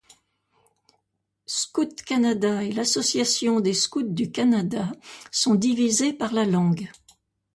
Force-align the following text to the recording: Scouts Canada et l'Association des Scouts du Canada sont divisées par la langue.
Scouts 1.45 1.97
Canada 2.03 2.63
et 2.63 2.71
l'Association 2.71 3.59
des 3.59 3.75
Scouts 3.75 4.01
du 4.15 4.31
Canada 4.31 4.91
sont 5.29 5.53
divisées 5.53 6.11
par 6.11 6.33
la 6.33 6.43
langue. 6.45 6.89